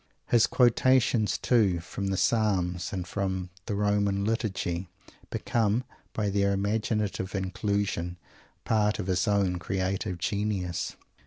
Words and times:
His 0.29 0.47
quotations, 0.47 1.37
too, 1.37 1.79
from 1.79 2.07
the 2.07 2.17
Psalms, 2.17 2.91
and 2.91 3.07
from 3.07 3.51
the 3.67 3.75
Roman 3.75 4.25
Liturgy, 4.25 4.87
become, 5.29 5.83
by 6.13 6.31
their 6.31 6.53
imaginative 6.53 7.35
inclusion, 7.35 8.17
part 8.65 8.97
of 8.97 9.05
his 9.05 9.27
own 9.27 9.59
creative 9.59 10.17
genius. 10.17 10.95